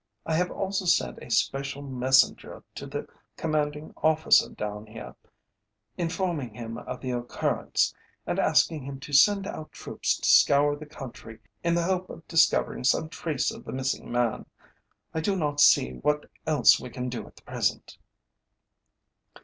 "I 0.25 0.33
have 0.33 0.49
also 0.49 0.85
sent 0.85 1.19
a 1.21 1.29
special 1.29 1.83
messenger 1.83 2.63
to 2.73 2.87
the 2.87 3.05
commanding 3.37 3.93
officer 3.97 4.49
down 4.49 4.87
here, 4.87 5.15
informing 5.95 6.55
him 6.55 6.79
of 6.79 7.01
the 7.01 7.11
occurrence, 7.11 7.93
and 8.25 8.39
asking 8.39 8.81
him 8.81 8.99
to 8.99 9.13
send 9.13 9.45
out 9.45 9.71
troops 9.71 10.17
to 10.17 10.27
scour 10.27 10.75
the 10.75 10.87
country 10.87 11.37
in 11.63 11.75
the 11.75 11.83
hope 11.83 12.09
of 12.09 12.27
discovering 12.27 12.83
some 12.83 13.09
trace 13.09 13.51
of 13.51 13.63
the 13.63 13.71
missing 13.73 14.11
man. 14.11 14.47
I 15.13 15.21
do 15.21 15.35
not 15.35 15.61
see 15.61 15.91
what 15.93 16.25
else 16.47 16.79
we 16.79 16.89
can 16.89 17.07
do 17.07 17.27
at 17.27 17.35
the 17.35 17.43
present." 17.43 17.99